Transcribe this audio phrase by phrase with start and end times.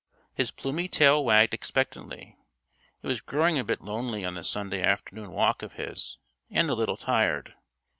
[0.33, 2.35] His plumy tail wagged expectantly.
[3.03, 6.17] He was growing a bit lonely on this Sunday afternoon walk of his,
[6.49, 7.53] and a little tired.